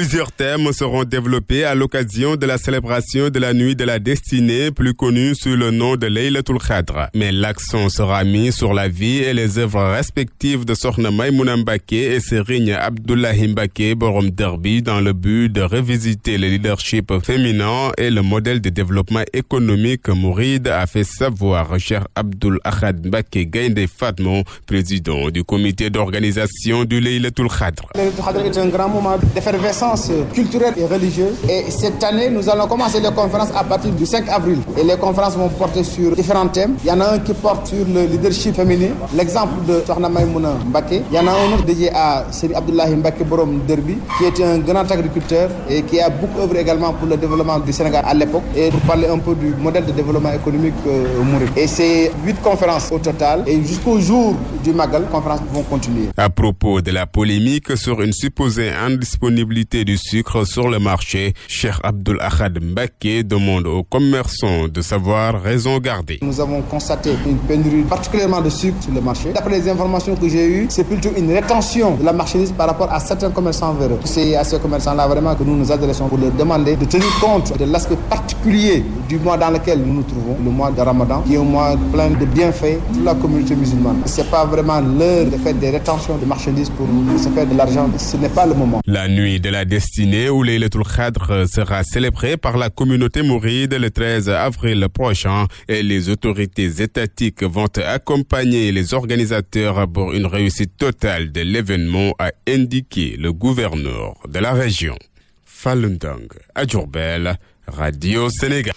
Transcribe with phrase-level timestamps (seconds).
[0.00, 4.70] Plusieurs thèmes seront développés à l'occasion de la célébration de la nuit de la destinée,
[4.70, 7.08] plus connue sous le nom de Laylatul Khadr.
[7.14, 11.92] Mais l'accent sera mis sur la vie et les œuvres respectives de Sorna Maïmouna Mbake
[11.92, 18.08] et Serigne Abdullahi Mbake Borom Derby dans le but de revisiter le leadership féminin et
[18.08, 24.44] le modèle de développement économique Mouride a fait savoir cher Abdul Ahad Mbake Gainde Fatmo,
[24.66, 27.90] président du comité d'organisation du Laylatul Khadr.
[30.32, 31.34] Culturelle et religieuse.
[31.48, 34.58] Et cette année, nous allons commencer les conférences à partir du 5 avril.
[34.78, 36.74] Et les conférences vont porter sur différents thèmes.
[36.84, 40.54] Il y en a un qui porte sur le leadership féminin, l'exemple de Sohna Maïmouna
[40.68, 41.02] Mbake.
[41.10, 44.58] Il y en a un dédié à Seri Abdullahi Mbake Borom Derby, qui est un
[44.58, 48.42] grand agriculteur et qui a beaucoup œuvré également pour le développement du Sénégal à l'époque
[48.56, 51.50] et pour parler un peu du modèle de développement économique euh, Mouride.
[51.56, 56.08] Et c'est huit conférences au total et jusqu'au jour du Magal, conférences vont continuer.
[56.16, 61.74] À propos de la polémique sur une supposée indisponibilité du sucre sur le marché, Cheikh
[61.82, 66.18] Abdul Ahad Mbake demande aux commerçants de savoir raison garder.
[66.22, 69.32] Nous avons constaté une pénurie particulièrement de sucre sur le marché.
[69.32, 72.92] D'après les informations que j'ai eues, c'est plutôt une rétention de la marchandise par rapport
[72.92, 73.98] à certains commerçants véreux.
[74.04, 77.56] C'est à ces commerçants-là vraiment que nous nous adressons pour leur demander de tenir compte
[77.58, 81.34] de l'aspect particulier du mois dans lequel nous nous trouvons, le mois de Ramadan, qui
[81.34, 84.02] est un mois plein de bienfaits pour la communauté musulmane.
[84.06, 86.86] Ce n'est pas vraiment l'heure de faire des rétentions de marchandises pour
[87.18, 87.88] se faire de l'argent.
[87.98, 88.80] Ce n'est pas le moment.
[88.86, 93.88] La nuit de la destinée où Laylatul Khadr sera célébrée par la communauté mouride le
[93.88, 101.30] 13 avril prochain et les autorités étatiques vont accompagner les organisateurs pour une réussite totale
[101.30, 104.96] de l'événement, a indiqué le gouverneur de la région.
[105.44, 106.26] Falundang,
[106.56, 108.74] Adjourbel, Radio Sénégal.